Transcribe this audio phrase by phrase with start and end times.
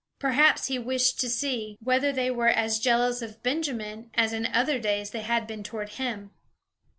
[0.17, 4.79] Perhaps he wished to see whether they were as jealous of Benjamin as in other
[4.79, 6.31] days they had been toward him.